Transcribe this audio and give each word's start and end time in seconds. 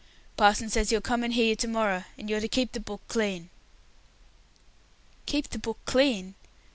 "Parson 0.35 0.67
says 0.67 0.89
he'll 0.89 0.99
come 0.99 1.21
and 1.23 1.31
hear 1.35 1.45
you 1.49 1.55
to 1.57 1.67
morrer, 1.67 2.07
and 2.17 2.27
you're 2.27 2.39
to 2.39 2.47
keep 2.47 2.71
the 2.71 2.79
book 2.79 3.01
clean." 3.07 3.51
"Keep 5.27 5.49
the 5.51 5.59
book 5.59 5.77
clean!" 5.85 6.33